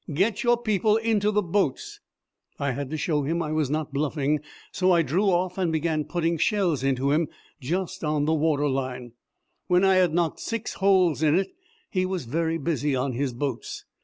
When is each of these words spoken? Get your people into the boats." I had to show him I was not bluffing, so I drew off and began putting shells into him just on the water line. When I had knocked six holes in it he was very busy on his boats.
Get 0.11 0.43
your 0.43 0.57
people 0.59 0.97
into 0.97 1.29
the 1.29 1.43
boats." 1.43 1.99
I 2.57 2.71
had 2.71 2.89
to 2.89 2.97
show 2.97 3.21
him 3.21 3.43
I 3.43 3.51
was 3.51 3.69
not 3.69 3.93
bluffing, 3.93 4.39
so 4.71 4.91
I 4.91 5.03
drew 5.03 5.25
off 5.25 5.59
and 5.59 5.71
began 5.71 6.05
putting 6.05 6.39
shells 6.39 6.81
into 6.83 7.11
him 7.11 7.27
just 7.59 8.03
on 8.03 8.25
the 8.25 8.33
water 8.33 8.67
line. 8.67 9.11
When 9.67 9.83
I 9.85 9.97
had 9.97 10.11
knocked 10.11 10.39
six 10.39 10.73
holes 10.73 11.21
in 11.21 11.35
it 11.35 11.49
he 11.91 12.07
was 12.07 12.25
very 12.25 12.57
busy 12.57 12.95
on 12.95 13.13
his 13.13 13.31
boats. 13.31 13.85